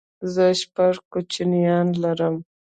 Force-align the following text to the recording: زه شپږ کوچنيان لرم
زه 0.33 0.45
شپږ 0.59 0.95
کوچنيان 1.11 1.87
لرم 2.01 2.35